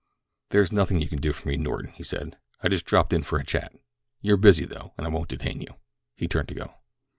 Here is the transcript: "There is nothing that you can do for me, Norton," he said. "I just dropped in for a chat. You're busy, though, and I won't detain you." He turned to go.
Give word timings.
"There 0.49 0.63
is 0.63 0.71
nothing 0.71 0.97
that 0.97 1.03
you 1.03 1.09
can 1.11 1.21
do 1.21 1.31
for 1.31 1.47
me, 1.47 1.57
Norton," 1.57 1.91
he 1.91 2.01
said. 2.03 2.39
"I 2.63 2.69
just 2.69 2.85
dropped 2.85 3.13
in 3.13 3.21
for 3.21 3.37
a 3.37 3.45
chat. 3.45 3.71
You're 4.19 4.35
busy, 4.35 4.65
though, 4.65 4.95
and 4.97 5.05
I 5.05 5.11
won't 5.11 5.29
detain 5.29 5.61
you." 5.61 5.75
He 6.17 6.27
turned 6.27 6.47
to 6.47 6.55
go. 6.55 6.73